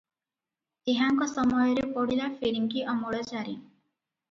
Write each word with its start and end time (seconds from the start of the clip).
ଏହାଙ୍କ 0.93 1.27
ସମୟରେ 1.33 1.85
ପଡ଼ିଲା 1.99 2.31
ଫିରିଙ୍ଗୀ 2.41 2.85
ଅମଳ 2.97 3.23
ଜାରି। 3.31 3.57